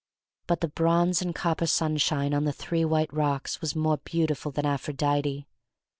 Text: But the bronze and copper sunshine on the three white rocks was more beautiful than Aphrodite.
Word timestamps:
But 0.47 0.61
the 0.61 0.67
bronze 0.67 1.21
and 1.21 1.35
copper 1.35 1.67
sunshine 1.67 2.33
on 2.33 2.43
the 2.45 2.51
three 2.51 2.83
white 2.83 3.13
rocks 3.13 3.61
was 3.61 3.75
more 3.75 3.97
beautiful 3.97 4.51
than 4.51 4.65
Aphrodite. 4.65 5.45